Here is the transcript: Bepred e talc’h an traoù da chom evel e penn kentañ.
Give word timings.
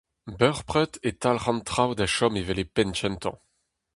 Bepred 0.39 0.93
e 1.09 1.09
talc’h 1.21 1.49
an 1.51 1.59
traoù 1.67 1.91
da 1.97 2.07
chom 2.15 2.35
evel 2.39 2.61
e 2.63 2.65
penn 2.75 2.95
kentañ. 2.99 3.37